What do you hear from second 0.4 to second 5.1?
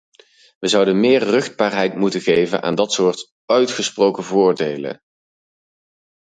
We zouden meer ruchtbaarheid moeten geven aan dat soort uitgesproken voordelen.